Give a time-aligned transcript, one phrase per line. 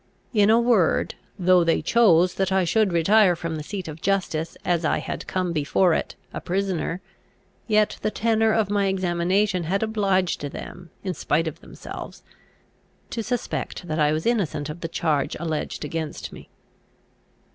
[0.33, 4.57] In a word, though they chose that I should retire from the seat of justice,
[4.65, 7.01] as I had come before it, a prisoner,
[7.67, 12.23] yet the tenor of my examination had obliged them, in spite of themselves,
[13.11, 16.49] to suspect that I was innocent of the charge alleged against me.